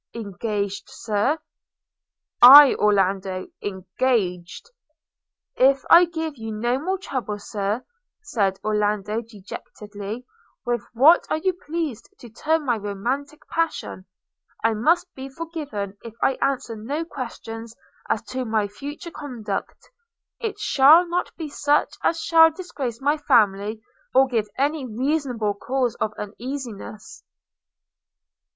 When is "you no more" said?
6.39-6.97